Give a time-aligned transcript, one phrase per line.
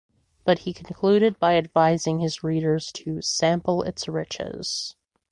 [0.45, 4.95] But he concluded by advising his readers to "sample its riches".